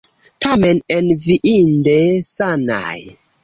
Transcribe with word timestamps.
Tamen 0.45 0.79
enviinde 0.95 1.97
sanaj. 2.33 2.99